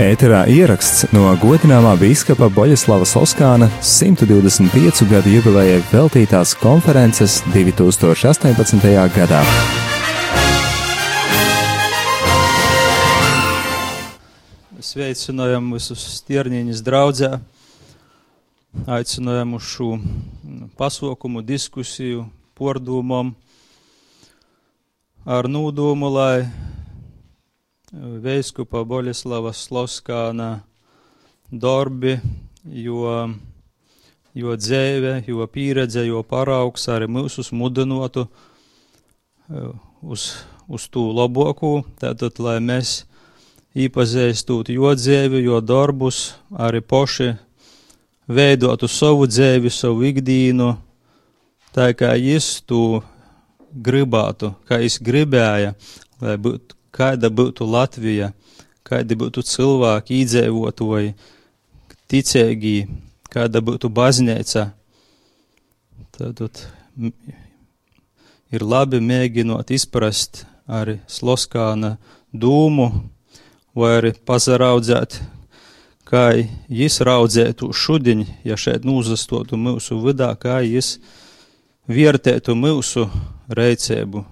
[0.00, 8.86] Ēterā ieraksts no godināmā biskupa Boļislava Soskāna 125 gadu jubilejai veltītās konferences 2018.
[9.12, 9.42] gadā.
[14.80, 17.34] Sveicinājam visus stierniņus draudzē,
[18.88, 19.90] aicinājam uz šo
[20.80, 22.24] pasaukumu, diskusiju,
[22.56, 23.34] pordomam
[25.28, 26.69] ar nūdomu, lai
[27.90, 30.60] Veiskupa Boļislava Sloskāna
[31.50, 32.20] darbi,
[32.62, 33.14] jo,
[34.38, 38.28] jo dzēve, jo pieredze, jo paraugs arī mūsus mudinotu
[40.06, 40.28] uz,
[40.70, 43.00] uz tū labāku, tātad, lai mēs
[43.74, 47.32] īpazīstot jo dzēvi, jo darbus, arī poši
[48.30, 50.70] veidotu savu dzēvi, savu ikdīnu,
[51.74, 53.00] tā kā jis tu
[53.70, 55.74] gribētu, kā jis gribēja,
[56.20, 58.32] lai būtu kāda būtu Latvija,
[58.86, 61.14] kādi būtu cilvēki, iedzīvotāji,
[62.10, 62.76] ticīgi,
[63.30, 64.70] kāda būtu baznīca.
[66.20, 66.64] Tad
[68.50, 71.96] ir labi mēģinot izprast arī Sloskāna
[72.34, 72.90] dūmu,
[73.74, 75.20] vai arī pazaraudzēt,
[76.10, 80.98] kā jis raudzētu šudiņ, ja šeit nūzastotu mūsu vidā, kā jis
[81.90, 83.06] vērtētu mūsu
[83.54, 84.26] reicēbu,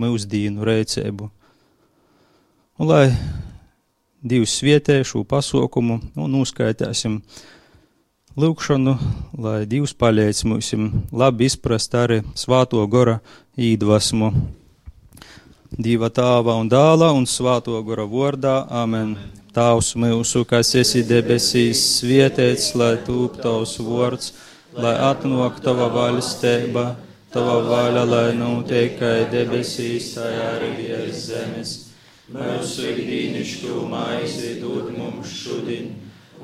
[0.00, 1.30] mūsdīnu reicēbu
[2.80, 3.10] un lai
[4.24, 7.20] divas vietē šo pasaukumu un uzskaitāsim
[8.40, 8.94] lūkšanu,
[9.42, 10.72] lai Dievs palīdz mums
[11.12, 13.18] labi izprast arī svāto gora
[13.60, 14.30] īdvasmu.
[15.70, 19.16] Dieva tāva un dāla un svāto gora vārdā, amen.
[19.50, 24.32] Tavs mūsu, kas esi debesīs, svietēts, lai tūp tavs vārds,
[24.78, 26.84] lai atnok tava vaļstība,
[27.30, 31.76] tava vaļa, lai notiek kā debesīs, tā arī virs zemes.
[32.30, 35.96] Mūsu ikdienišķo maizi dod mums šodien,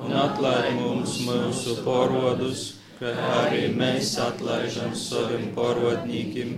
[0.02, 2.64] un atlaid mums mūsu porodus,
[2.98, 3.12] kā
[3.44, 6.56] arī mēs atlaižam saviem porodnīkiem,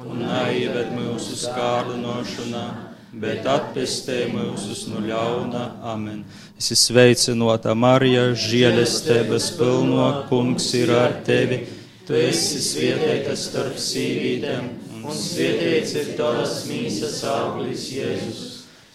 [0.00, 2.64] un neieved mūsu skārdinošanā,
[3.20, 5.66] bet atpestē mūsus no ļauna.
[5.92, 6.22] Amen.
[6.56, 11.64] Es esmu sveicinota Marija, žēlestības pilno, kungs ir ar tevi.
[12.10, 14.64] Tu esi svētīta starp sīvītēm,
[15.06, 18.48] un svētīts ir tavas mīsas auglis Jēzus.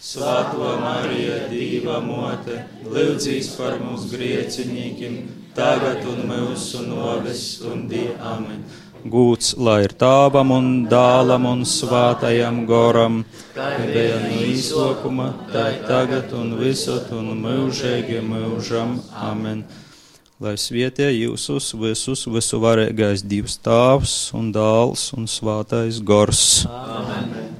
[0.04, 5.16] Svētā Marija, Dieva mote, lūdzīs par mums griecinīkiem,
[5.56, 8.02] tagad un mūsu noves stundī.
[8.20, 8.60] Amen.
[9.08, 13.22] Gūts lai ir tāvam un dālam un svātajam goram,
[13.56, 18.98] kā bija no izsokuma, tā tagad un visot un mūžīgi mūžam.
[19.24, 19.64] Amen.
[20.36, 26.66] Lai svietē jūsus visus visu varēgais divs tāvs un dāls un svātais gors.
[26.68, 27.54] Amen.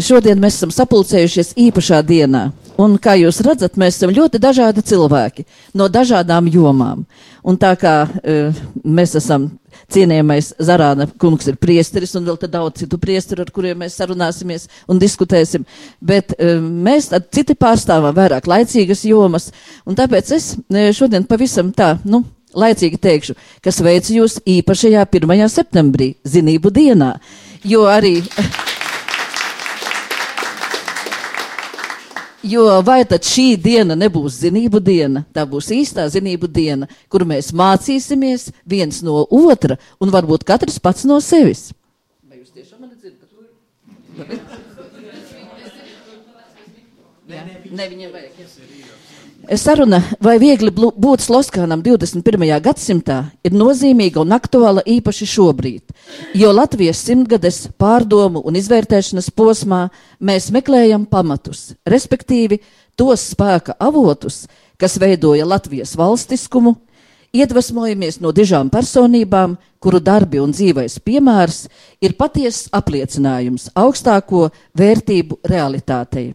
[0.00, 2.46] Šodien mēs esam sapulcējušies īpašā dienā.
[2.80, 5.44] Un, kā jūs redzat, mēs esam ļoti dažādi cilvēki
[5.76, 7.02] no dažādām jomām.
[7.44, 9.50] Un tā kā uh, mēs esam
[9.92, 14.68] cienījamais Zarāna kungs ir priesteris un vēl te daudz citu priesteru, ar kuriem mēs sarunāsimies
[14.88, 15.64] un diskutēsim,
[16.00, 19.50] bet uh, mēs tad citi pārstāvam vairāk laicīgas jomas.
[19.88, 22.24] Un tāpēc es uh, šodien pavisam tā, nu,
[22.58, 25.44] laicīgi teikšu, kas veic jūs īpašajā 1.
[25.52, 27.14] septembrī, zinību dienā.
[27.64, 28.18] Jo arī.
[32.46, 37.50] Jo vai tad šī diena nebūs zinību diena, tā būs īstā zinību diena, kur mēs
[37.50, 41.72] mācīsimies viens no otra un varbūt katrs pats no sevis.
[42.30, 43.26] Vai jūs tiešām mani dzirdat?
[47.28, 47.42] Nē,
[47.76, 48.32] ne, viņiem vajag.
[49.56, 52.50] Saruna, vai viegli būt Sloskānam 21.
[52.60, 55.94] gadsimtā, ir nozīmīga un aktuāla īpaši šobrīd,
[56.36, 59.86] jo Latvijas simtgades pārdomu un izvērtēšanas posmā
[60.20, 62.58] mēs meklējam pamatus, respektīvi
[62.92, 64.42] tos spēka avotus,
[64.76, 66.74] kas veidoja Latvijas valstiskumu,
[67.32, 71.62] iedvesmojamies no dižām personībām, kuru darbi un dzīvais piemērs
[72.04, 76.34] ir patiesas apliecinājums augstāko vērtību realitātei.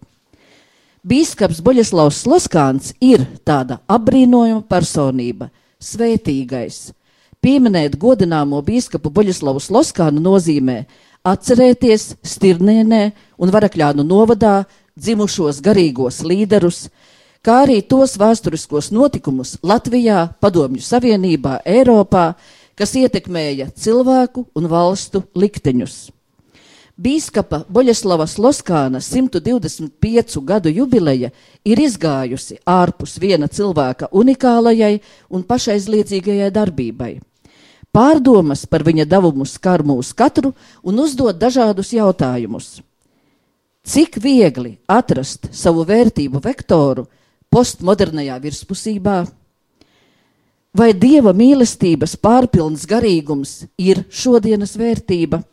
[1.04, 5.50] Bīskaps Boļeslavs Sloskāns ir tāda apbrīnojama personība,
[5.84, 6.94] svētīgais.
[7.44, 10.78] Pieminēt godināmo bīskapu Boļeslavu Sloskānu nozīmē
[11.28, 13.02] atcerēties Stirnēnē
[13.36, 14.62] un Varakļānu novadā
[14.96, 16.86] dzimušos garīgos līderus,
[17.44, 22.30] kā arī tos vēsturiskos notikumus Latvijā, Padomju Savienībā, Eiropā,
[22.80, 26.14] kas ietekmēja cilvēku un valstu likteņus.
[27.04, 31.34] Bīskapa Boļeslava Sloskāna 125 gadu jubileja
[31.68, 35.02] ir izgājusi ārpus viena cilvēka unikālajai
[35.34, 37.12] un pašaizliedzīgajai darbībai.
[37.94, 42.80] Pārdomas par viņa devumu skar mūs katru un uzdod dažādus jautājumus.
[43.84, 47.04] Cik viegli atrast savu vērtību vektoru
[47.52, 49.18] postmodernajā virspusībā?
[50.74, 55.44] Vai dieva mīlestības pārpilns garīgums ir šodienas vērtība?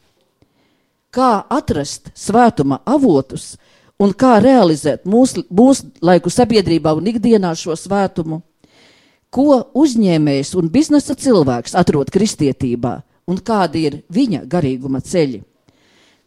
[1.11, 3.57] Kā atrast svētuma avotus
[3.99, 8.39] un kā realizēt mūsu mūs laiku sabiedrībā un ikdienā šo svētumu?
[9.31, 12.93] Ko uzņēmējs un biznesa cilvēks atrod kristietībā
[13.27, 15.41] un kādi ir viņa garīguma ceļi?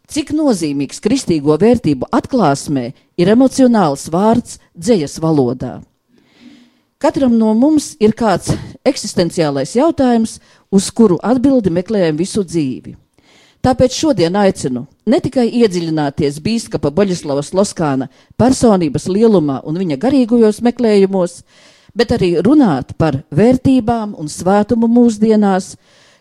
[0.04, 5.78] Cik nozīmīgs kristīgo vērtību atklāsmē ir emocionāls vārds dzējas valodā?
[7.00, 8.52] Katram no mums ir kāds
[8.84, 10.36] eksistenciālais jautājums,
[10.68, 12.94] uz kuru atbildi meklējam visu dzīvi.
[13.64, 21.38] Tāpēc šodien aicinu ne tikai iedziļināties bīskapa Boļislavas Loskāna personības lielumā un viņa garīgajos meklējumos,
[21.96, 25.78] bet arī runāt par vērtībām un svētumu mūsdienās,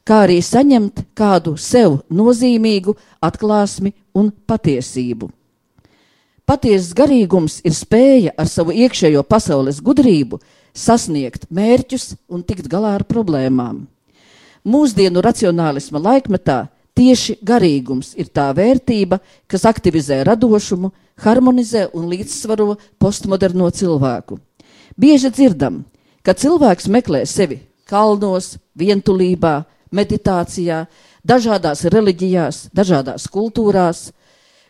[0.07, 5.27] kā arī saņemt kādu sev nozīmīgu atklāsmi un patiesību.
[6.47, 10.39] Patiesas garīgums ir spēja ar savu iekšējo pasaules gudrību
[10.71, 13.83] sasniegt mērķus un tikt galā ar problēmām.
[14.63, 16.61] Mūsdienu racionālisma laikmetā
[16.97, 20.91] tieši garīgums ir tā vērtība, kas aktivizē radošumu,
[21.23, 24.39] harmonizē un līdzsvaro postmoderno cilvēku.
[24.97, 25.83] Bieži dzirdam,
[26.23, 29.63] ka cilvēks meklē sevi kalnos, vientulībā,
[29.93, 30.85] meditācijā,
[31.25, 34.11] dažādās reliģijās, dažādās kultūrās.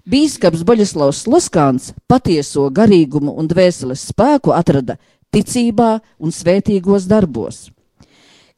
[0.04, 4.98] Bīskaps Boļislavs Loskāns patieso garīgumu un dvēseles spēku atrada
[5.32, 7.70] ticībā un svētīgos darbos.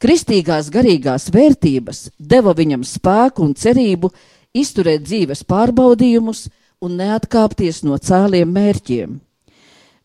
[0.06, 4.12] Kristīgās garīgās vērtības deva viņam spēku un cerību
[4.54, 6.44] izturēt dzīves pārbaudījumus
[6.86, 9.16] un neatkāpties no cēliem mērķiem.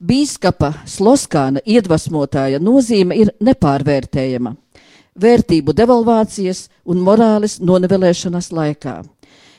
[0.01, 4.55] Bīskapa Sloskāna iedvesmotāja nozīme ir nepārvērtējama
[5.21, 9.03] vērtību devalvācijas un morāles nonevelēšanas laikā.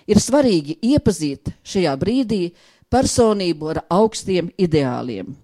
[0.09, 2.41] Ir svarīgi iepazīt šajā brīdī
[2.89, 5.35] personību ar augstiem ideāliem.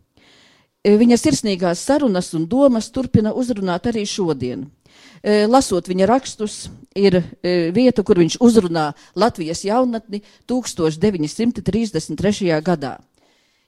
[0.87, 4.65] Viņa sirsnīgās sarunas un domas turpina uzrunāt arī šodien.
[5.23, 7.23] E, lasot viņa rakstus, ir e,
[7.73, 12.61] vieta, kur viņš uzrunā Latvijas jaunatni 1933.
[12.61, 12.97] gadā.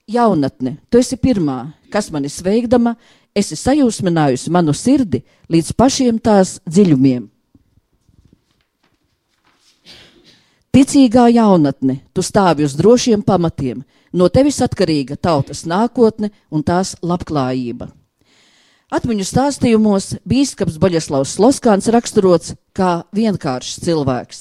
[0.10, 2.96] Jaunatne, tu esi pirmā, kas mani sveikdama,
[3.38, 5.22] esi sajūsminājusi manu sirdi
[5.54, 7.28] līdz pašiem tās dziļumiem.
[10.74, 13.81] Ticīgā jaunatne, tu stāvi uz drošiem pamatiem,
[14.13, 17.90] no tevis atkarīga tautas nākotne un tās labklājība.
[18.89, 24.39] Atmiņu stāstījumos bīskaps Boļeslavs Loskāns raksturots kā vienkāršs cilvēks.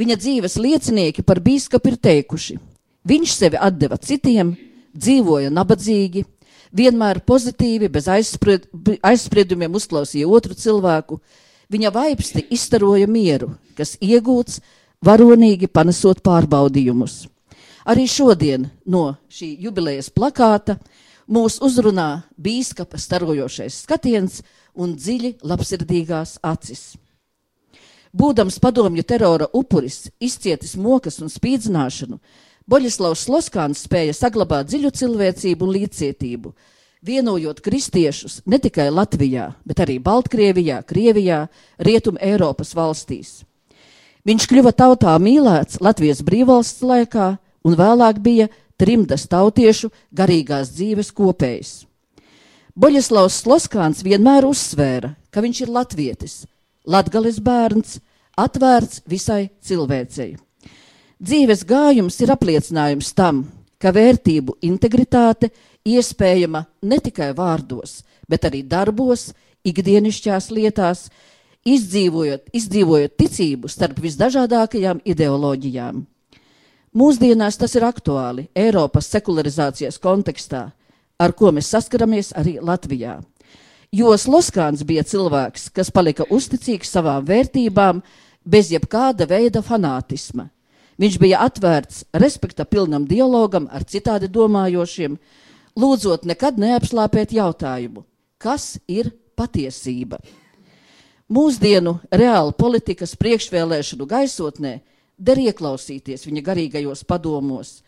[0.00, 2.56] Viņa dzīves liecinieki par bīskapu ir teikuši,
[3.04, 4.54] viņš sevi atdeva citiem,
[4.96, 6.24] dzīvoja nabadzīgi,
[6.72, 8.64] vienmēr pozitīvi, bez aizspried,
[9.04, 11.20] aizspriedumiem uzklausīja otru cilvēku.
[11.68, 14.62] Viņa vaipsti izstaroja mieru, kas iegūts
[15.04, 17.26] varonīgi panesot pārbaudījumus.
[17.84, 20.78] Arī šodien no šī jubilejas plakāta
[21.26, 24.42] mūs uzrunā bīskapa starojošais skatiens
[24.74, 26.94] un dziļi labsirdīgās acis.
[28.16, 32.20] Būdams padomju terora upuris, izcietis mokas un spīdzināšanu,
[32.66, 36.50] Boļislavs Loskāns spēja saglabāt dziļu cilvēcību un līdzcietību,
[37.06, 41.44] vienojot kristiešus ne tikai Latvijā, bet arī Baltkrievijā, Krievijā,
[41.78, 43.44] Rietum Eiropas valstīs.
[44.26, 48.48] Viņš kļuva tautā mīlēts Latvijas brīvvalsts laikā un vēlāk bija
[48.80, 51.74] trimdas tautiešu garīgās dzīves kopējs.
[52.76, 56.34] Boļislavs Loskāns vienmēr uzsvēra, ka viņš ir latvietis,
[56.84, 58.00] latgales bērns,
[58.36, 60.34] atvērts visai cilvēcei.
[61.16, 63.46] Dzīves gājums ir apliecinājums tam,
[63.80, 65.48] ka vērtību integritāte
[65.88, 69.30] iespējama ne tikai vārdos, bet arī darbos,
[69.64, 71.06] ikdienišķās lietās,
[71.66, 76.04] izdzīvojot, izdzīvojot ticību starp visdažādākajām ideoloģijām.
[76.96, 80.62] Mūsdienās tas ir aktuāli Eiropas sekularizācijas kontekstā,
[81.20, 83.18] ar ko mēs saskaramies arī Latvijā.
[83.92, 88.00] Jo Sloskāns bija cilvēks, kas palika uzticīgs savām vērtībām
[88.48, 90.48] bez jebkāda veida fanātisma.
[90.96, 95.18] Viņš bija atvērts respekta pilnam dialogam ar citādi domājošiem,
[95.76, 98.06] lūdzot nekad neapslāpēt jautājumu,
[98.40, 100.16] kas ir patiesība.
[101.28, 104.78] Mūsdienu reāla politikas priekšvēlēšanu gaisotnē
[105.18, 107.80] der ieklausīties viņa garīgajos padomos,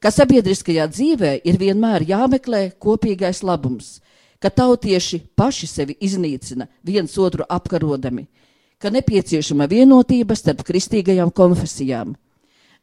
[0.00, 4.00] ka sabiedriskajā dzīvē ir vienmēr jāmeklē kopīgais labums,
[4.38, 8.26] ka tautieši paši sevi iznīcina viens otru apkarodami,
[8.78, 12.14] ka nepieciešama vienotība starp kristīgajām konfesijām–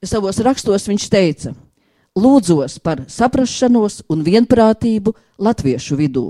[0.07, 1.53] savos rakstos viņš teica:
[2.13, 6.27] Lūdzos par saprašanos un vienprātību latviešu vidū.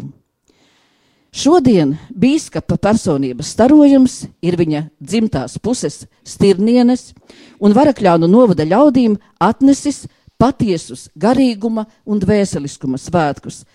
[1.43, 4.13] Šodien biskupa personības starojums
[4.45, 7.09] ir viņa dzimtās puses stirnienes
[7.59, 10.05] un varakļānu novada ļaudīm atnesis
[10.39, 13.65] patiesus garīguma un dvēseliskuma svētkus,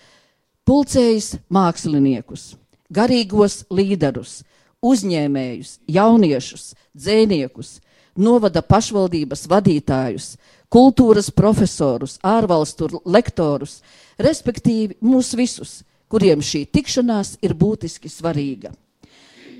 [0.65, 2.55] pulcējis māksliniekus,
[2.89, 4.39] garīgos līderus,
[4.81, 7.75] uzņēmējus, jauniešus, dzēniekus,
[8.17, 10.31] novada pašvaldības vadītājus,
[10.73, 13.83] kultūras profesorus, ārvalstu lektorus,
[14.17, 18.73] respektīvi mūs visus, kuriem šī tikšanās ir būtiski svarīga.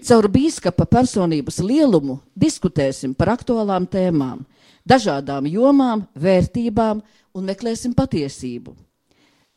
[0.06, 4.46] Caur bīskapa personības lielumu diskutēsim par aktuālām tēmām,
[4.88, 7.02] dažādām jomām, vērtībām
[7.36, 8.76] un meklēsim patiesību.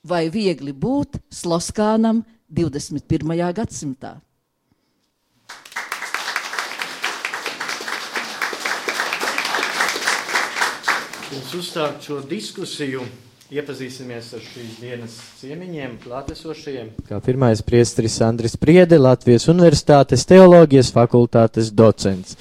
[0.03, 3.53] Vai viegli būt Sloskānam 21.
[3.55, 4.17] gadsimtā?
[11.33, 13.07] Pirms uzsākt šo diskusiju,
[13.53, 16.91] iepazīsimies ar šīs dienas ciemiņiem, klātesošajiem.
[17.09, 22.37] Kā pirmais priesteris Andris Priede, Latvijas Universitātes teoloģijas fakultātes docents.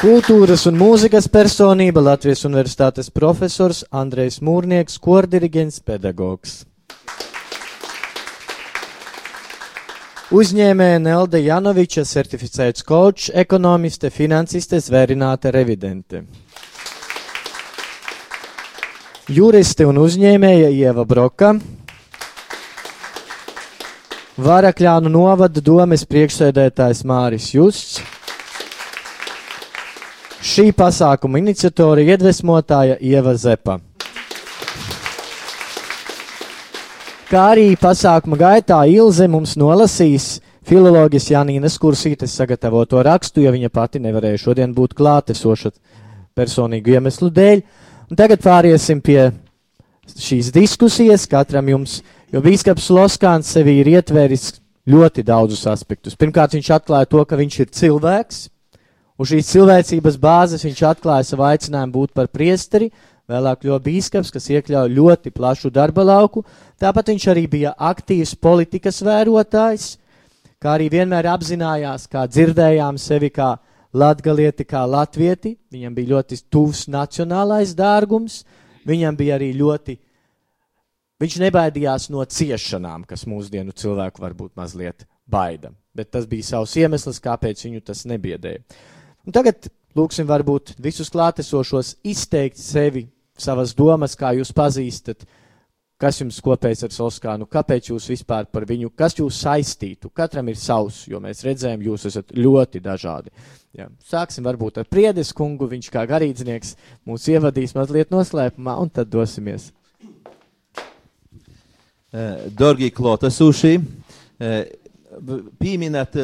[0.00, 6.62] Kultūras un mūzikas personība Latvijas Universitātes profesors Andrejs Mūrnieks, kordiriģents, pedagogs.
[10.30, 16.22] Uzņēmēja Nelde Janoviča, certificēts coach, ekonomiste, finansiste, zvērināta revidente.
[19.30, 21.52] Juriste un uzņēmēja Ieva Broka,
[24.40, 28.00] Varakļānu novada domes priekšsēdētājs Māris Justs,
[30.42, 33.78] šī pasākuma iniciatora iedvesmotāja Ieva Zepa.
[37.30, 44.02] kā arī pasākuma gaitā Ilze mums nolasīs filoloģijas Janīnas Kursītes sagatavoto rakstu, jo viņa pati
[44.02, 45.70] nevarēja šodien būt klātesoša
[46.34, 47.62] personīgu iemeslu dēļ.
[48.10, 49.28] Un tagad pāriesim pie
[50.18, 52.00] šīs diskusijas katram jums,
[52.34, 54.56] jo bīskaps Loskāns sevi ir ietvēris
[54.90, 56.16] ļoti daudzus aspektus.
[56.18, 58.40] Pirmkārt, viņš atklāja to, ka viņš ir cilvēks.
[59.20, 62.90] Uz šīs cilvēcības bāzes viņš atklāja savu aicinājumu būt par priesteri,
[63.30, 66.42] vēlāk kļuva bīskaps, kas iekļauj ļoti plašu darba lauku.
[66.82, 69.90] Tāpat viņš arī bija aktīvs politikas vērotājs,
[70.58, 73.54] kā arī vienmēr apzinājās, kā dzirdējām sevi kā
[73.96, 75.56] latgalieti, kā latvieti.
[75.72, 78.42] Viņam bija ļoti tuvs nacionālais dārgums,
[78.88, 79.96] viņam bija arī ļoti,
[81.20, 85.74] viņš nebaidījās no ciešanām, kas mūsdienu cilvēku varbūt mazliet baida.
[85.94, 88.62] Bet tas bija savs iemesls, kāpēc viņu tas nebiedēja.
[89.26, 89.68] Un tagad
[89.98, 93.08] lūksim varbūt visus klātesošos izteikt sevi
[93.40, 95.24] savas domas, kā jūs pazīstat,
[96.00, 100.10] kas jums kopējs ar Solskānu, kāpēc jūs vispār par viņu, kas jūs saistītu.
[100.16, 103.32] Katram ir savs, jo mēs redzējām, jūs esat ļoti dažādi.
[103.76, 103.86] Jā.
[104.08, 106.72] Sāksim varbūt ar Priedes kungu, viņš kā garīdznieks
[107.06, 109.68] mūs ievadīs mazliet noslēpumā, un tad dosimies.
[112.58, 113.76] Dorgi klātesošie,
[115.60, 116.16] pieminēt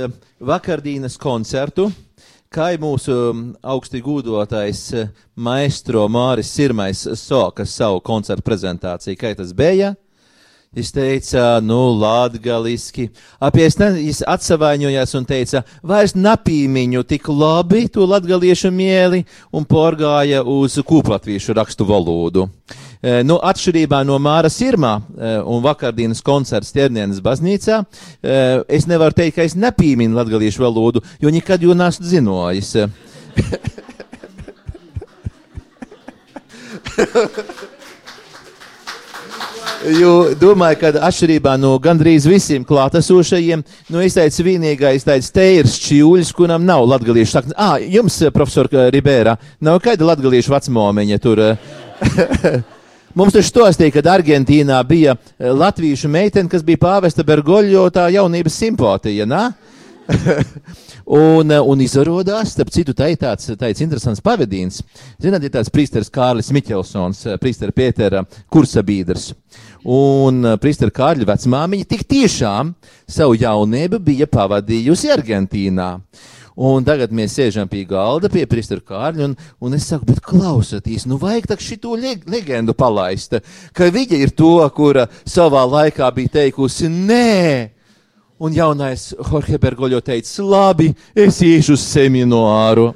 [0.42, 1.86] vakardienas koncertu
[2.56, 9.52] kā mūsu um, augsti gūdotais uh, maestro Māris Sirmais soka savu koncertu prezentāciju, kā tas
[9.56, 9.92] bija.
[10.76, 13.06] Viņš teica, nu, latgaliski.
[13.40, 13.78] Apies,
[14.28, 19.22] atsavainojās un teica, vairs napīmiņu tik labi to latgaliešu mieli
[19.56, 22.50] un porgāja uz kūplatviešu rakstu valodu.
[23.02, 28.38] E, nu, atšķirībā no Māra Sirmā e, un vakardienas koncerts Tiernienes baznīcā, e,
[28.78, 32.76] es nevaru teikt, ka es nepīminu latgaliešu valodu, jo nekad jau neesmu zinojis.
[39.86, 43.60] Jo domāju, ka atšķirībā no gandrīz visiem klātesošajiem,
[43.92, 47.54] nu, es teicu, vienīgais tāds teirs čīuļs, kuram nav latgaliešu saknes.
[47.60, 51.44] Ah, jums, profesor Ribēra, nav kāda latgaliešu vecmomeņa tur.
[53.16, 59.24] Mums taču stāstīja, ka Argentīnā bija latviešu meitene, kas bija pāvesta Bergoļo tā jaunības simpātija,
[61.18, 64.82] un, un izrādās, starp citu, tā ir tāds, tāds interesants pavadījums.
[65.22, 69.30] Zināt, ir tāds prīsteris Kārlis Miķelsons, prīstera Pietera kursabīdrs.
[69.86, 72.72] Un uh, Pristera Kārļa vecmāmiņa tik tiešām
[73.08, 75.92] savu jaunību bija pavadījusi Argentīnā.
[76.56, 81.04] Un tagad mēs sēžam pie galda, pie Pristera Kārļa, un, un es saku, bet klausieties,
[81.04, 83.36] nu vajag tak šito legendu palaist,
[83.76, 87.76] ka viņa ir to, kura savā laikā bija teikusi, nē,
[88.36, 92.90] Un jaunais Jorge Bergoļo teica, labi, es iešu uz semināru.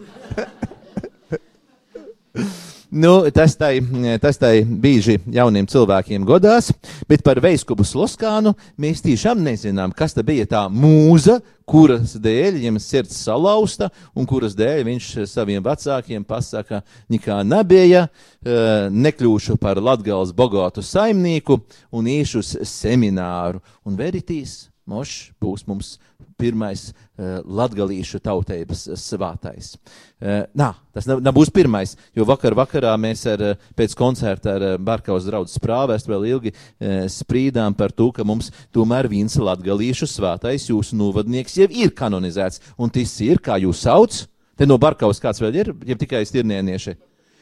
[2.91, 3.79] Nu, tas tai,
[4.19, 6.73] tas tai bieži jauniem cilvēkiem godās,
[7.07, 8.51] bet par Veiskubu Sloskānu
[8.83, 11.37] mēs tiešām nezinām, kas ta bija tā mūza,
[11.71, 16.83] kuras dēļ viņam sirds salauzta un kuras dēļ viņš saviem vecākiem pasaka,
[17.15, 18.09] nekā nebija,
[18.43, 21.61] eh, nekļūšu par Latgales bogātu saimnieku
[21.95, 24.67] un iešu uz semināru un veritīs.
[24.91, 25.99] Mošs būs mums
[26.41, 29.75] pirmais uh, latgalīšu tautības svātais.
[30.21, 33.45] Uh, nā, tas nebūs pirmais, jo vakar vakarā mēs ar,
[33.79, 39.11] pēc koncerta ar Barkaus draudzes prāvēst vēl ilgi uh, sprīdām par to, ka mums tomēr
[39.13, 44.25] viens latgalīšu svātais jūsu novadnieks jau ir kanonizēts, un tas ir, kā jūs sauc,
[44.57, 46.97] te no Barkaus kāds vēl ir, ja tikai stirnienieši.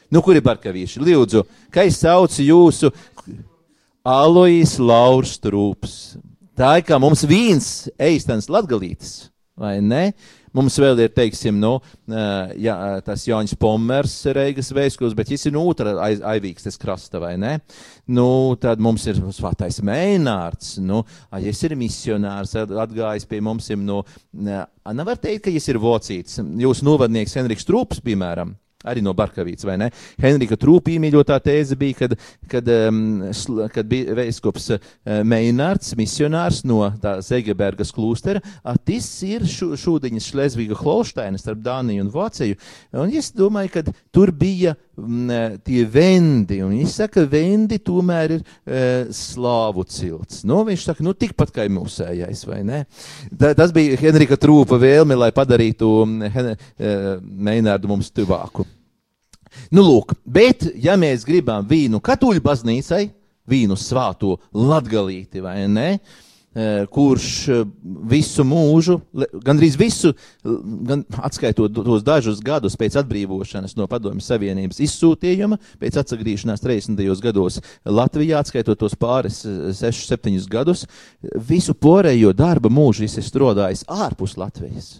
[0.09, 1.01] Nu, kur ir barkavīši?
[1.05, 2.89] Lūdzu, kā es saucu jūsu
[4.09, 5.99] Alojas Lauris Trūps.
[6.59, 10.09] Tā ir kā mums viens eistens latgalītis, vai ne?
[10.51, 11.77] Mums vēl ir, teiksim, nu,
[12.59, 12.75] jā,
[13.05, 15.93] tas Jānis Pommers, Reigas vēstules, bet viņš ir no otra
[16.33, 17.53] aivīkstes krasta, vai ne?
[18.11, 24.01] Nu, tad mums ir svētais Mēnārds, nu, viņš ir misionārs, atgājis pie mums, nu,
[24.35, 26.41] nevar teikt, ka viņš ir vocīts.
[26.65, 28.51] Jūs novadnieks Henriks Trūps, piemēram,
[28.87, 29.89] Arī no Barkavītas, vai ne?
[30.23, 32.13] Henrika Trūpa īmīļotā tēze bija, kad,
[32.47, 33.25] kad, um,
[33.73, 34.93] kad bija veiskops uh,
[35.27, 36.85] Meinārds, misionārs no
[37.27, 38.39] Zegebergas klūstera,
[38.87, 42.55] tas ir šu, šūdiņas Šlezviga Holšteinas starp Dāniju un Vāciju.
[42.95, 43.83] Un es domāju, ka
[44.15, 44.79] tur bija m,
[45.65, 50.43] tie vendi, un viņš saka, vendi tomēr ir uh, slāvu cilts.
[50.47, 52.83] Nu, viņš saka, nu tikpat kā mūsējais, vai ne?
[53.31, 56.51] Da, tas bija Henrika Trūpa vēlme, lai padarītu uh,
[57.19, 58.67] Meinārdu mums tuvāku.
[59.73, 63.03] Nu, lūk, bet, ja mēs gribam vīnu katoļu baznīcai,
[63.49, 66.28] vīnu svāto latgalīti, vai ne, e,
[66.89, 67.57] kurš e,
[68.09, 68.99] visu mūžu,
[69.45, 70.13] gandrīz visu,
[70.89, 77.03] gan atskaitot tos dažus gadus pēc atbrīvošanas no Padomju Savienības izsūtījuma, pēc atsagrīšanās 30.
[77.21, 80.87] gados Latvijā, atskaitot tos pāris 6-7 e, gadus,
[81.49, 84.97] visu porējo darba mūžu es esmu strādājis ārpus Latvijas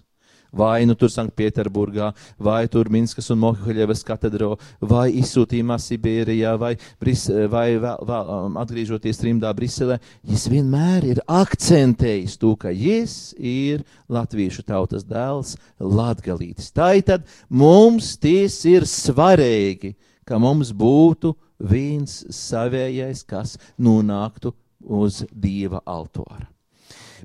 [0.56, 7.28] vai nu tur Sanktpēterburgā, vai tur Minskas un Mohaļevas katedro, vai izsūtījumā Sibīrijā, vai, Bris,
[7.52, 13.86] vai vēl, vēl, um, atgriežoties trimdā Briselē, viņš vienmēr ir akcentējis to, ka viņš ir
[14.10, 16.72] latviešu tautas dēls, latgalītis.
[16.76, 26.48] Tātad mums tas ir svarīgi, ka mums būtu viens savējais, kas nonāktu uz Dieva altāra.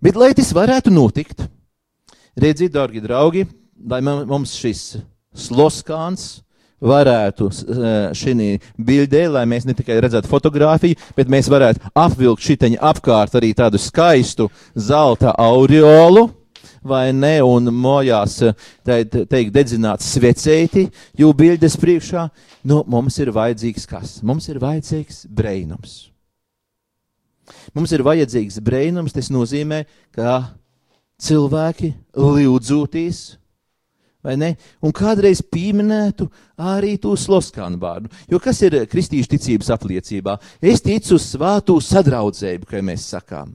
[0.03, 1.47] Bet, lai tas varētu notikt,
[2.35, 3.45] Redziet, dārgi draugi,
[3.87, 4.97] lai mums šis
[5.35, 6.45] sloskāns
[6.85, 7.49] varētu
[8.17, 8.35] šī
[8.77, 13.81] bildē, lai mēs ne tikai redzētu fotografiju, bet mēs varētu apvilkt šiteņu apkārt arī tādu
[13.81, 16.29] skaistu zelta aureolu,
[16.85, 18.41] vai ne, un mojās,
[18.85, 22.27] teikt, dedzināt svecēti, jo bildes priekšā,
[22.69, 24.19] nu, mums ir vajadzīgs kas?
[24.27, 26.11] Mums ir vajadzīgs breinums.
[27.77, 29.85] Mums ir vajadzīgs breinums, tas nozīmē,
[30.17, 30.37] ka
[31.21, 33.23] cilvēki lūdzūtīs,
[34.25, 34.53] vai ne?
[34.83, 38.11] Un kādreiz pieminētu arī to sloskānu vārdu.
[38.31, 40.39] Jo kas ir kristīšu ticības apliecībā?
[40.63, 43.53] Es ticu uz svātu sadraudzību, kā mēs sakām.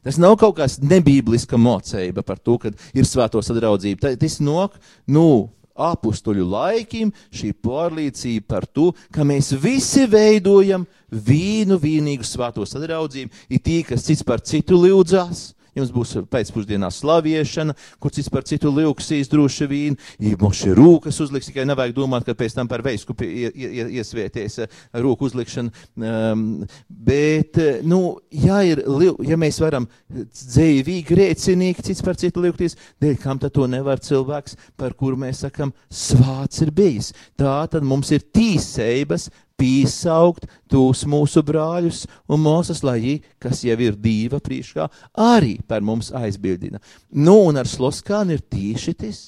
[0.00, 4.14] Tas nav kaut kāds nebībliska mocība par to, ka ir svēto sadraudzība.
[4.16, 4.78] Tas nok,
[5.12, 13.44] nu, apstuļu laikiem šī pārliecība par to, ka mēs visi veidojam vīnu, vīnīgu svēto sadraudzību,
[13.52, 18.72] ir tī, kas cits par citu lūdzās, Jums būs pēcpusdienā slaviešana, kur cits par citu
[18.74, 19.98] lūksīs droši vien.
[20.22, 24.80] Ja mums ir rūkas uzliks, tikai nevajag domāt, ka pēc tam par veiskupi iesvieties eh,
[25.02, 25.74] rūku uzlikšana.
[26.00, 26.44] Um,
[26.88, 28.82] bet, eh, nu, ja, ir,
[29.26, 34.58] ja mēs varam dzīvīgi, rēcinīgi cits par citu lūgties, dēļ kam tad to nevar cilvēks,
[34.80, 37.12] par kuru mēs sakam, svāts ir bijis.
[37.38, 42.46] Tā tad mums ir tīsības piesaukt tos mūsu brāļus un
[42.86, 46.80] lai viņi, kas jau ir diva priekšā, arī par mums aizbildina.
[47.12, 49.20] Nu, un ar sloskānu ir tieši tas.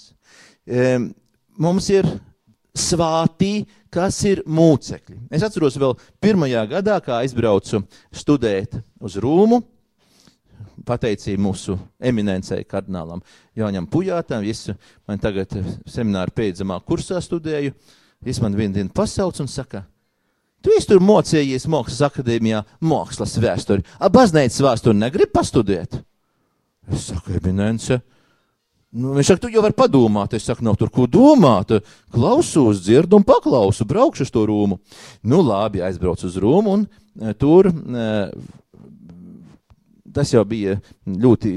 [0.66, 1.10] Um,
[1.58, 2.08] mums ir
[2.72, 5.18] svātī, kas ir mūcekļi.
[5.34, 7.82] Es atceros vēl pirmajā gadā, kā aizbraucu
[8.14, 9.60] studēt uz Rūmu,
[10.86, 13.20] pateicīja mūsu eminencei kardinālam
[13.58, 14.70] Jāņam Pujātam, es
[15.08, 15.52] man tagad
[15.86, 17.74] semināru pēdējā kursā studēju,
[18.24, 19.84] es man vienu dienu pasauc un saka,
[20.62, 23.84] Tu esi tur mocējies Mākslas akadēmijā, mākslas vēsturi.
[23.98, 25.98] Ap baznīcas vēsturi negribi pastudēt?
[26.90, 27.98] Es saku, eminence.
[28.92, 30.34] Nu, viņš saka, tu jau vari padomāt.
[30.36, 31.72] Es saku, nav tur ko domāt.
[32.12, 34.78] Klausos, dzirdu un paklausu, braukšu uz to rūmu.
[35.24, 38.08] Nu, labi, aizbraucu uz rūmu un e, tur e,
[40.14, 41.52] tas jau bija ļoti,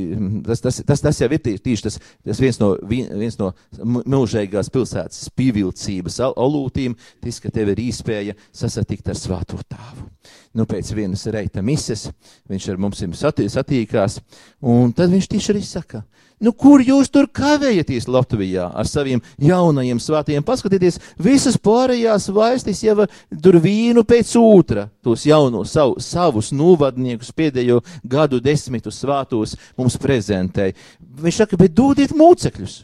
[0.45, 3.51] tas, tas, tas, tas jau ir tieši tas, tas viens no, viens no
[3.83, 10.09] mūžīgās pilsētas pievilcības olūtīm, tas, ka tev ir iespēja sasatikt ar svāto tāvu.
[10.55, 12.07] Nu, pēc vienas reita mises
[12.47, 14.19] viņš ar mums satīkās,
[14.63, 16.05] un tad viņš tieši arī saka,
[16.43, 20.43] Nu, kur jūs tur kavējaties Latvijā ar saviem jaunajiem svētījiem?
[20.43, 23.05] Paskatieties, visas pārējās valstis jau
[23.43, 30.75] tur vīnu pēc otra, tos jaunos savu, savus novadniekus pēdējo gadu desmitu svātos mums prezentēja.
[31.23, 32.81] Viņš saka, bet dodiet mūcekļus,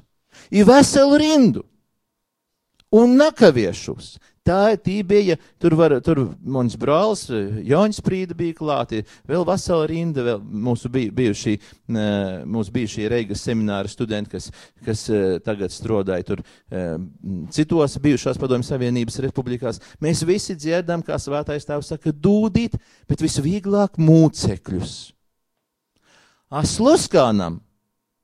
[0.56, 1.68] ir veselu rindu
[2.96, 4.16] un nakaviešus.
[4.42, 4.74] Tā
[5.06, 7.28] bija, tur, var, tur mans brālis
[7.62, 11.54] Jānis Prīda bija klāti, vēl vesela rinda, vēl mūsu bija, bijušī,
[12.50, 14.50] mūsu bijušie Reigas semināra studenti, kas,
[14.82, 15.06] kas
[15.46, 16.42] tagad strādāja tur
[17.54, 19.78] citos bijušās padomju savienības republikās.
[20.02, 25.00] Mēs visi dziedam, kā svētais tēvs saka, dūdīt, bet visvieglāk mūcekļus.
[26.50, 27.62] Asluskānam,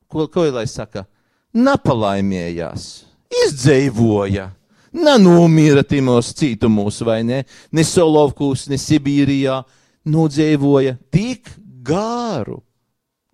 [0.10, 1.06] ko, ko lai saka,
[1.54, 2.90] napalaimējās,
[4.98, 7.44] izdzēvoja nenomira timos cietumos, vai ne?
[7.72, 9.62] Ne Solovkūs, ne Sibīrijā
[10.08, 11.50] nodzīvoja tik
[11.86, 12.62] gāru.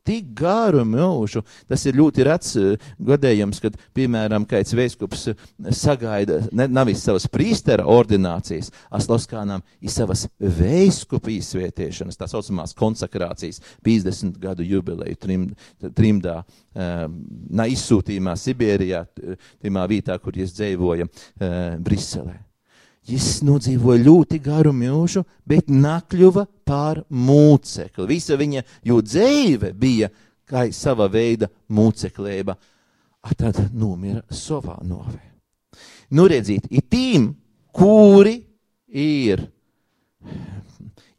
[0.03, 1.43] Tik garu mūžu.
[1.69, 7.29] Tas ir ļoti rets uh, gadījums, kad, piemēram, kāds veiskups uh, sagaida ne, nevis savas
[7.31, 15.49] prīstera ordinācijas, Aslovskānam ir savas veiskupa izsvietiešanas, tā saucamās konsekrācijas, 50 gadu jubileju trim,
[15.95, 16.41] trimdā,
[16.75, 17.19] um,
[17.55, 19.05] na izsūtījumā Sibērijā,
[19.63, 22.41] timā vietā, kur es dzīvoju, uh, Briselē.
[23.03, 28.07] Jis nodzīvoja ļoti garu mūžu, bet nakļuva par mūcekli.
[28.07, 30.07] Visa viņa dzīve bija
[30.47, 32.55] kā sava veida mūceklība.
[33.39, 35.21] Tad nomira savā novē.
[36.13, 37.31] Nu, redziet, ir tīm,
[37.73, 38.35] kuri
[38.87, 39.41] ir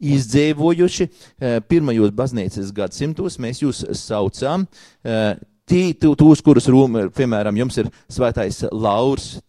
[0.05, 4.67] izdzīvojuši eh, pirmajos baznīcas gadsimtos, mēs jūs saucām
[5.03, 9.39] eh, Tūs, kurus rūm, piemēram, jums ir svētais Laurs,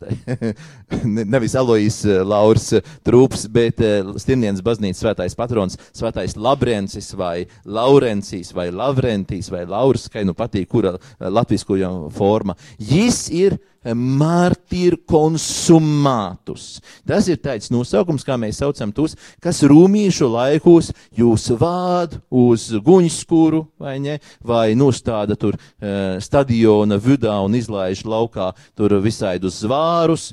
[1.04, 2.70] nevis Alois eh, Laurs
[3.06, 10.08] Trūps, bet eh, Stirnienas baznīcas svētais patrons, svētais Labrencis vai Laurencis vai Lavrentīs vai Lauris,
[10.12, 11.78] kai nu patīk, kura eh, latvisko
[12.14, 12.56] forma.
[12.78, 13.58] Jis ir
[13.94, 16.80] martīru konsumātus.
[17.06, 23.62] Tas ir tāds nosaukums, kā mēs saucam tos, kas rūmīšu laikos jūs vād uz guņskuru
[23.78, 30.32] vai ne, vai nostāda tur uh, stadiona vidā un izlaiž laukā tur visaidus zvārus,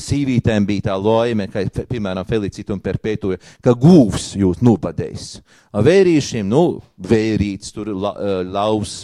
[0.00, 5.26] sīvītēm bija tā loime, ka, piemēram, Felicitum perpētoja, ka gūvs jūs nubadējis.
[5.70, 8.14] Vērīšiem, nu, vērīts, tur la,
[8.46, 8.96] laus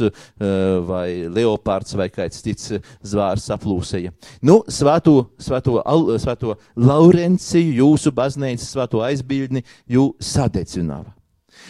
[0.88, 2.72] vai leopards vai kāds cits
[3.06, 4.14] zvārs aplūsēja.
[4.46, 5.78] Nu, svēto, svēto,
[6.22, 11.14] svēto Laurenciju, jūsu baznīcas svēto aizbildni, jū sadedzināja.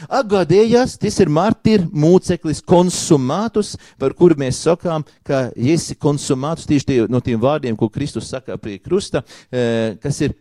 [0.06, 6.98] Gadījās, tas ir martīrs mūceklis konsumātus, par kuru mēs sakām, ka esi konsumātus tieši tie,
[7.08, 10.36] no tiem vārdiem, ko Kristus saka pie krusta, e, kas ir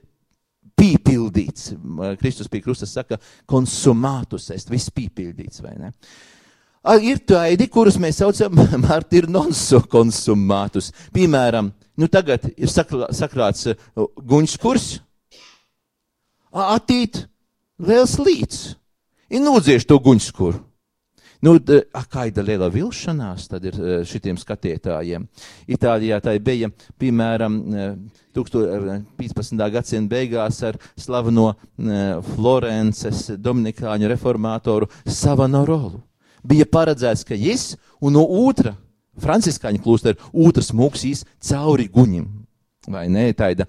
[0.76, 1.74] pīpildīts.
[2.20, 5.94] Kristus pie krusta saka, konsumātus, es viss pīpildīts, vai ne?
[7.02, 10.92] Ir tādi, kurus mēs saucam martīru nonso konsumātus.
[11.16, 14.90] Piemēram, nu tagad ir sakrāts e, guņš kurs,
[16.56, 17.24] attīt
[17.82, 18.60] liels līdz
[19.30, 20.62] ir nodzieši to guņskuru.
[21.46, 21.52] Nu,
[22.10, 23.76] kāda liela vilšanās tad ir
[24.08, 25.28] šitiem skatītājiem.
[25.70, 27.60] Itālijā tā bija, piemēram,
[28.34, 29.60] 15.
[29.76, 31.52] gadsimta beigās ar slaveno
[32.32, 36.02] Florences dominikāņu reformātoru Savanorolu.
[36.46, 38.74] Bija paredzēts, ka jis un no otra
[39.22, 42.26] franciskāņu klūstera otrs mūksīs cauri guņim.
[42.86, 43.32] Vai ne?
[43.34, 43.66] Tāda,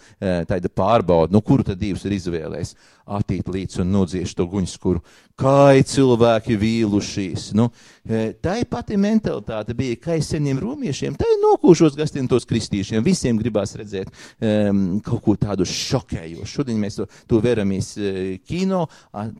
[0.49, 2.75] tāda pārbauda, nu, kuru tad divus ir izvēlējis
[3.07, 5.01] attīt līdz un nodzieš to guņskuru.
[5.37, 7.51] Kā cilvēki vīlušies.
[7.57, 7.69] Nu,
[8.09, 13.05] e, tā ir pati mentalitāte bija, kā seniem romiešiem, tā ir nokūšos gastiem tos kristīšiem.
[13.05, 16.49] Visiem gribās redzēt um, kaut ko tādu šokējošu.
[16.49, 18.87] Šodien mēs to, to veramies uh, kino,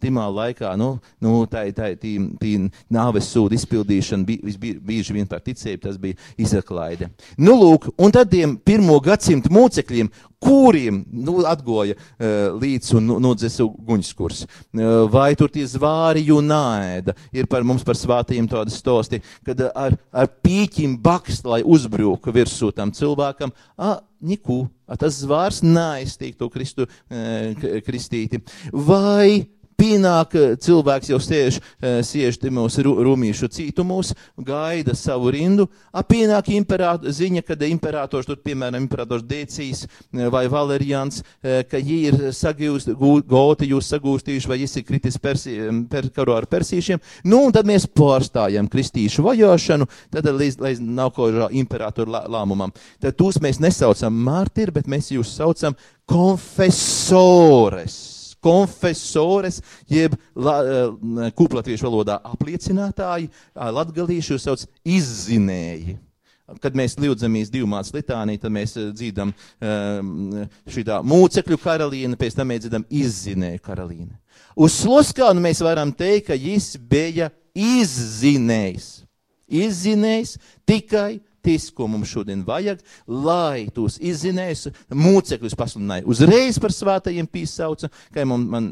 [0.03, 0.93] timā laikā, nu,
[1.25, 2.53] nu tā ir tā, tī, tī
[2.93, 7.09] nāves sūdu izpildīšana, bija, bieži vien par ticību, tas bija izaklaide.
[7.41, 13.19] Nu, lūk, un tad tiem pirmo gadsimtu mūcekļiem, kuriem nu, atgoja uh, līdz un nu,
[13.25, 14.43] nodzēs uguņskurs.
[14.47, 19.97] Uh, vai tur tie zvāri junāēda, ir par mums par svātajiem tādi stosti, kad ar,
[20.13, 26.51] ar pīķim bakst, lai uzbrūka virsū tam cilvēkam, a, niku, a, tas zvārs neaiztīk to
[26.53, 28.43] Kristu, uh, kristīti.
[28.73, 30.33] Vai Pienāk
[30.65, 35.69] cilvēks jau sēž, eh, sēž mūsu rumīšu cītumos, gaida savu rindu.
[35.93, 36.49] Pienāk
[37.05, 39.89] ziņa, kad imperators, tur, piemēram, imperators Dēcijas eh,
[40.31, 42.97] vai Valerians, eh, ka viņi ir sagūst,
[43.29, 45.59] goti jūs sagūstījuši vai esi kritis persi,
[45.91, 46.99] per, karu ar persīšiem.
[47.25, 50.81] Nu, un tad mēs pārstājam kristīšu vajošanu, tad līdz, līdz
[51.13, 52.73] ko imperatora lēmumam.
[53.01, 55.77] Tad tūs mēs nesaucam mārtiri, bet mēs jūs saucam
[56.09, 58.16] konfesores
[58.47, 65.99] konfesores, jeb la, uh, kūplatviešu valodā apliecinātāji, uh, latgalīšu sauc izzinēji.
[66.63, 70.13] Kad mēs lūdzamies divu mācu litāniju, tad mēs dzīdam um,
[70.71, 74.13] šī tā mūcekļu karalīna, pēc tam mēs dziedam izzinēju karalīnu.
[74.55, 78.87] Uz Sloskānu mēs varam teikt, ka viņš bija izzinējis.
[79.47, 86.07] Izzinējis tikai tas, ko mums šodien vajag, lai tos izzinējus, mūcekļus pasludināja.
[86.11, 88.69] Uzreiz par svētajiem piesauca, kā man, man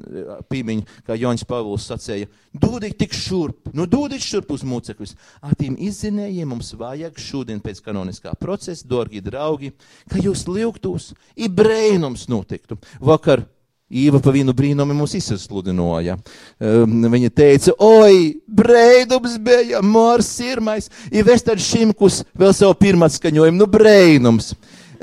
[0.50, 5.16] pīmiņa, kā Joņš Pavls sacēja, dodiet tik šurp, nu dodiet šurp uz mūcekļus.
[5.44, 9.74] Ar tiem izzinējiem mums vajag šodien pēc kanoniskā procesa, dorgi draugi,
[10.10, 12.78] ka jūs liuktos, i brēnums notiktu.
[13.04, 13.46] Vakar
[13.94, 16.16] Īva pa vienu brīnumu mums izsludināja.
[16.58, 23.60] Um, viņa teica, oi, brīnums bija, Mors Sirmais, ir Vestars Šimkus vēl savu pirmā skaņojumu,
[23.60, 24.54] nu brīnums.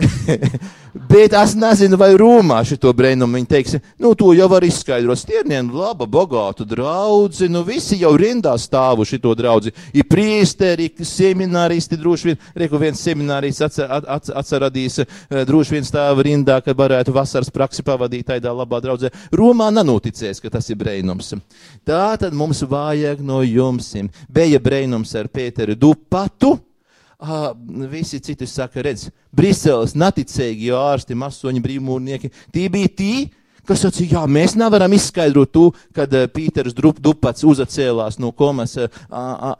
[0.94, 5.22] Bet es nezinu, vai Rūmā šo brīnumu viņi teiks, nu, to jau var izskaidrot.
[5.22, 9.72] Stiernienu laba, bagātu draugu, nu, visi jau rindā stāvu šo draugu.
[9.96, 16.24] Ir priesteri, semināristi, droši vien, reku viens seminārists atcer, at, atceradīs, eh, droši vien stāv
[16.28, 19.14] rindā, ka varētu vasaras praksi pavadīt tādā labā draudzē.
[19.32, 21.32] Rūmā nenoticēs, ka tas ir brīnums.
[21.88, 23.94] Tā tad mums vajag no jums.
[24.32, 26.58] Bija brīnums ar Pēteru Dupatu
[27.22, 27.52] ah,
[27.92, 33.16] visi citi saka, redz, Briseles naticīgi ārsti, masoņi, brīvmūrnieki, tie bija tie,
[33.68, 39.02] kas sacīja, jā, mēs nevaram izskaidrot to, kad uh, Pīters Dupats uzacēlās no komas, uh,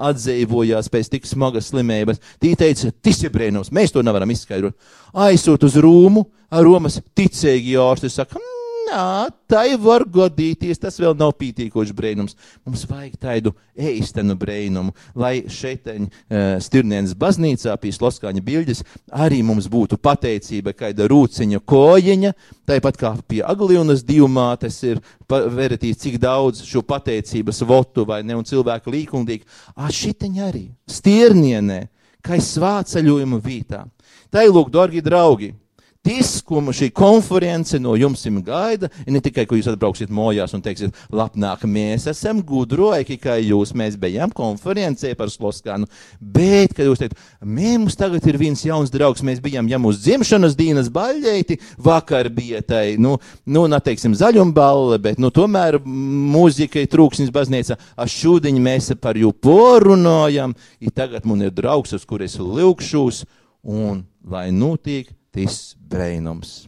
[0.10, 2.22] atdzīvojās pēc tik smagas slimības.
[2.42, 4.76] Tī teica, tas ir brīnums, mēs to nevaram izskaidrot.
[5.14, 6.26] Aizsūt uz Rūmu,
[6.66, 12.36] Romas ticīgi ārsti saka, mm, Jā, tai var godīties, tas vēl nav pītīkošs brīnums.
[12.68, 19.70] Mums vajag tādu eistenu brīnumu, lai šeit, uh, Stirnienes baznīcā, pie Sloskāņa bildes, arī mums
[19.72, 22.34] būtu pateicība, kāda rūciņa kojiņa,
[22.68, 28.48] tāpat kā pie Aglionas divmātes ir veretīts, cik daudz šo pateicības votu vai ne, un
[28.48, 29.48] cilvēku līkundīgi.
[29.76, 31.82] A, šiteņ arī, Stirnienē,
[32.26, 33.86] kā svāceļojuma vītā.
[34.32, 35.54] Tā ir, lūk, dargi draugi,
[36.02, 41.68] Ko šī konference no jums gaida, ne tikai, ka jūs atbrauksiet mājās un teiksiet, labāk,
[41.70, 45.86] mēs esam gudroji, kā jūs, mēs bijām konferencē par Sloskānu,
[46.20, 50.58] bet, kad jūs teikt, mums tagad ir viens jauns draugs, mēs bijām jau mūsu dzimšanas
[50.58, 57.78] dienas baļķēti, vakar bija tai, nu, nu neteiksim, zaļumballe, bet, nu, tomēr mūzikai trūksnis baznīca,
[57.78, 63.28] a šūdiņ mēs par jū porunājam, ir tagad man ir draugs, uz kur es lūkšos,
[63.70, 66.66] un lai notiek tas brēnums.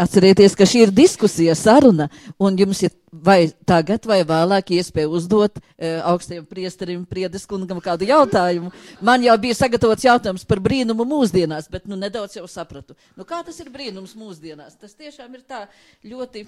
[0.00, 2.06] Atcerieties, ka šī ir diskusija, saruna,
[2.40, 8.70] un jums ir vai tagad vai vēlāk iespēja uzdot e, augstajam priesterim Priedeskungam kādu jautājumu.
[9.04, 12.96] Man jau bija sagatavots jautājums par brīnumu mūsdienās, bet nu nedaudz jau sapratu.
[13.12, 14.78] Nu, kā tas ir brīnums mūsdienās?
[14.80, 15.66] Tas tiešām ir tā
[16.06, 16.46] ļoti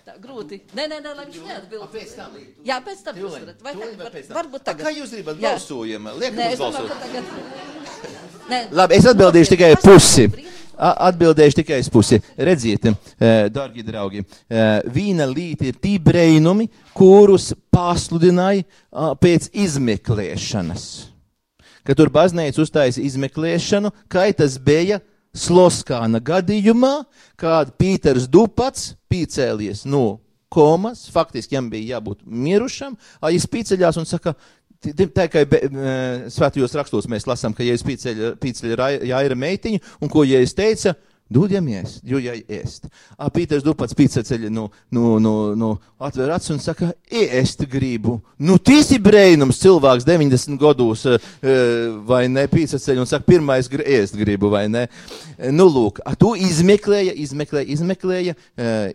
[0.00, 0.62] Tā, grūti.
[0.74, 1.88] Nē, nē, nē, lai viņš neatbild.
[1.92, 2.36] Pēc tam.
[2.66, 3.58] Jā, pēc tam jūs varat.
[3.62, 4.80] Vai tagad, var, varbūt tagad.
[4.80, 6.08] A, kā jūs gribat balsojam?
[6.16, 6.88] Liekam Nē, uz es domāju, balsojumu.
[6.88, 8.48] ka tagad.
[8.50, 8.60] Nē.
[8.80, 10.24] Labi, es atbildīšu tikai pusi.
[10.80, 12.16] Atbildēšu tikai uz pusi.
[12.40, 18.64] Redziet, eh, darbie draugi, eh, viena līnija ir tī brīnumi, kurus pasludināja
[19.20, 20.86] pēc izmeklēšanas.
[21.84, 25.00] Kad tur baznīca uztaisīja izmeklēšanu, kā tas bija
[25.36, 27.04] Sloskāna gadījumā,
[27.38, 34.34] kad Pīters Dupats pīcēlies no komas, faktiski viņam bija jābūt mirušam, viņš pīceļās un saka,
[34.80, 35.64] Tā kā e,
[36.32, 40.94] svētajos rakstos mēs lasām, ka Jēzus pīceļa, pīceļa Jāira meitiņu, un ko Jēzus teica,
[41.30, 42.88] dodiamies, jo jā, ēst.
[43.16, 45.70] A, Pīters Dupats pīceļa, nu, nu, nu, nu,
[46.02, 48.18] atver acis un saka, ēst gribu.
[48.40, 51.06] Nu, tīsi brēnums cilvēks 90 gados,
[52.08, 54.86] vai ne, pīceļa, un saka, pirmais gr ēst gribu, vai ne.
[55.54, 58.36] Nu, lūk, a, tu izmeklēja, izmeklēja, izmeklēja,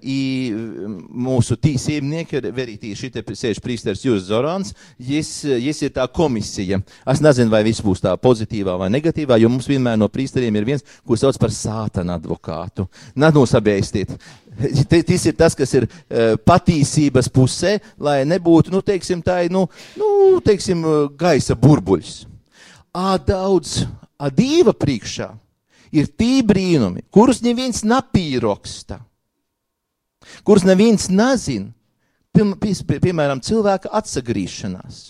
[0.03, 0.19] i
[1.25, 6.81] mūsu tīsībnieki, verītī šitie sēž prīsters Jūs Zorans, jis, jis ir tā komisija.
[7.09, 10.67] Es nezinu, vai viss būs tā pozitīvā vai negatīvā, jo mums vienmēr no prīsteriem ir
[10.67, 12.89] viens, ko sauc par sātana advokātu.
[13.15, 14.17] Nenosabēstiet.
[14.89, 19.65] Tas ir tas, kas ir uh, patīsības pusē, lai nebūtu, nu, teiksim, tā, nu,
[19.99, 22.23] nu, teiksim, eh, gaisa burbuļs.
[22.95, 23.83] Ā, daudz,
[24.15, 25.27] a dieva priekšā
[25.95, 29.01] ir tī brīnumi, kurus neviens napīroksta,
[30.47, 31.73] kurus neviens nezina.
[32.35, 35.03] Piem, pie, pie, piemēram, cilvēka atsagrīšanās,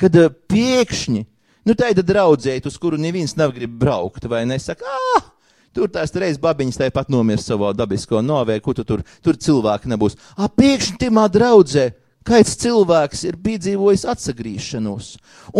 [0.00, 1.22] kad uh, pēkšņi,
[1.68, 4.84] nu, tāda draudzēta, uz kuru neviens nav grib braukt, vai nesaka,
[5.16, 5.30] ah,
[5.76, 10.18] tur tās reizes babiņas tāpat nomirs savā dabisko novēju, kur tu tur, tur cilvēki nebūs.
[10.36, 11.90] Ah, pēkšņi timā draudzē
[12.26, 15.12] kāds cilvēks ir piedzīvojis atsagrīšanos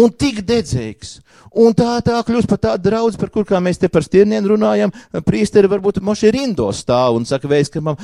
[0.03, 1.21] un tik dedzīgs.
[1.57, 4.93] Un tā tā kļūst par tādu draugu, par kur kā mēs te par stieniem runājam.
[5.25, 7.97] Priesteri varbūt moši rindo stāv un saka, veids, ka man,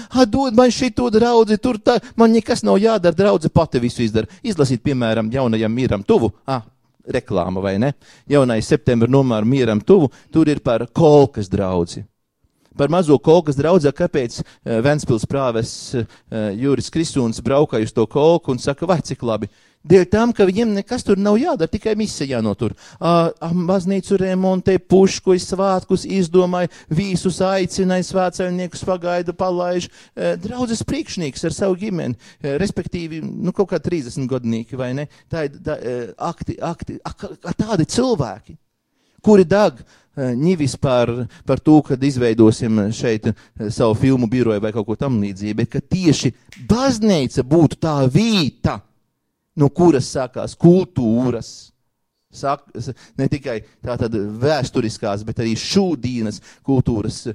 [0.56, 4.30] man šito draugu, tur tā, man nekas nav jādara, draugu pati visu izdara.
[4.40, 6.32] Izlasīt, piemēram, jaunajam mīram tuvu.
[6.48, 6.62] Ah,
[7.08, 7.92] reklāma vai ne?
[8.28, 12.04] Jaunais septembra numāra mieram tuvu, tur ir par kolkas draudzi
[12.78, 16.06] par mazo kolkas draugu, kāpēc uh, Ventspils prāves uh,
[16.58, 19.50] Juris Kristūns braukāja uz to kolku un saka, vai cik labi.
[19.82, 22.76] Dēļ tam, ka viņiem nekas tur nav jādara, tikai misija jānotur.
[23.00, 23.32] Uh,
[23.66, 29.88] baznīcu remontē, puškojas svātkus, izdomāja, visus aicināja, svētceļniekus pagaida, palaiž.
[29.90, 32.14] Uh, draudzes priekšnieks ar savu ģimeni,
[32.62, 35.08] respektīvi, nu, kaut kā 30 gadnīgi, vai ne?
[35.32, 35.78] Tā ir tā,
[36.30, 37.26] akti, akti, ak,
[37.58, 38.54] tādi cilvēki,
[39.22, 39.82] kuri dag
[40.12, 41.08] uh, Ņivis par,
[41.48, 43.30] par to, kad izveidosim šeit
[43.72, 46.34] savu filmu biroju vai kaut ko tam līdzīgu, bet ka tieši
[46.68, 48.76] baznīca būtu tā vieta,
[49.56, 51.70] no kuras sākās kultūras.
[52.32, 52.64] Sak,
[53.20, 57.26] ne tikai tātad vēsturiskās, bet arī šūdienas kultūras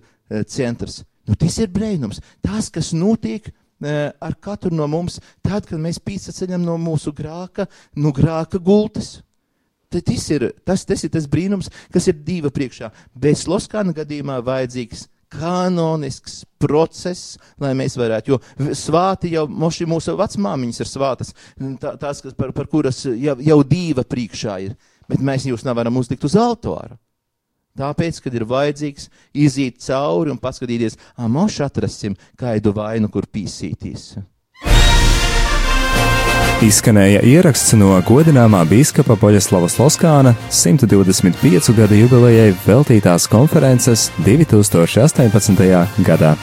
[0.49, 1.03] centrs.
[1.27, 2.21] Nu, tas ir brīnums.
[2.41, 3.49] Tas, kas notiek
[3.81, 9.19] ar katru no mums, tad, kad mēs pīsaceļam no mūsu grāka, no grāka gultas.
[9.87, 12.89] Tas ir tas, tas ir tas brīnums, kas ir diva priekšā.
[13.15, 20.83] Bet Sloskāna gadījumā vajadzīgs kanonisks process, lai mēs varētu, jo svāti jau moši mūsu vecmāmiņas
[20.83, 21.33] ir svātas,
[21.81, 26.23] tā, tās, par, par kuras jau, jau diva priekšā ir, bet mēs jūs nevaram uzlikt
[26.27, 26.95] uz altāra.
[27.77, 34.15] Tāpēc, kad ir vajadzīgs iziet cauri un paskatīties, ah, moši atrasim kādu vainu, kur pīsītīs.
[36.57, 45.69] Izskanēja ieraksts no godināmā biskupa Poļaslava Sloskāna 125 gadu jubilejai veltītās konferences 2018.
[46.07, 46.33] gadā.